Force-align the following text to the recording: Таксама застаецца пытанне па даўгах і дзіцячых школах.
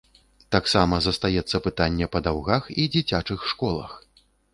Таксама 0.55 0.95
застаецца 1.07 1.61
пытанне 1.67 2.07
па 2.15 2.21
даўгах 2.29 2.63
і 2.85 2.87
дзіцячых 2.95 3.45
школах. 3.53 3.91